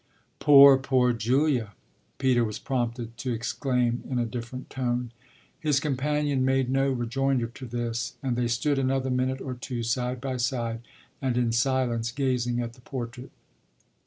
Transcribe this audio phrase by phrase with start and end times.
[0.39, 1.73] "Poor, poor Julia!"
[2.17, 5.11] Peter was prompted to exclaim in a different tone.
[5.59, 10.19] His companion made no rejoinder to this, and they stood another minute or two side
[10.19, 10.81] by side
[11.21, 13.29] and in silence, gazing at the portrait.